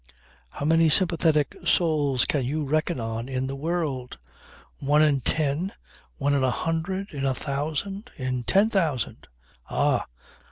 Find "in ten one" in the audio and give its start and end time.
5.03-6.33